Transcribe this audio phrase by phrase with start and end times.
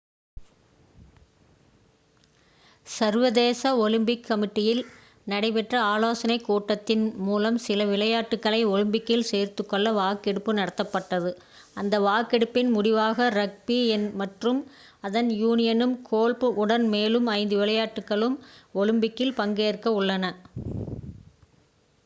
[2.87, 4.81] சர்வதேச ஒலிம்பிக் கமிட்டியில்
[5.27, 11.33] நடைபெற்ற ஆலோசனை கூட்டத்தின் மூலம் சில விளையாட்டுகளை ஒலிம்பிக்கில் சேர்த்துக்கொள்ள வாக்கெடுப்பு நடத்தப்பட்டது
[11.77, 13.79] அந்த வாக்கெடுப்பின் முடிவாக ரக்பி
[14.21, 14.61] மற்றும்
[15.03, 18.37] அதன் யூனியனும் கோல்ஃப் உடன் மேலும் ஐந்து விளையாட்டுகளும்
[18.75, 20.25] ஒலிம்பிக்சில் பங்கேற்க உள்ளன